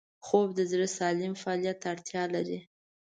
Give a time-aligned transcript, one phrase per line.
[0.25, 2.59] خوب د زړه سالم فعالیت ته اړتیا لري